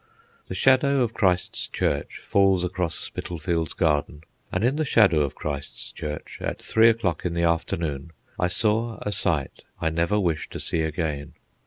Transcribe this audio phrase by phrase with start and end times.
[0.47, 5.91] The shadow of Christ's Church falls across Spitalfields Garden, and in the shadow of Christ's
[5.91, 10.59] Church, at three o'clock in the afternoon, I saw a sight I never wish to
[10.59, 11.33] see again.